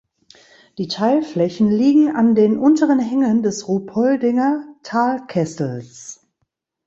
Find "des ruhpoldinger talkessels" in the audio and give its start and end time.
3.43-6.25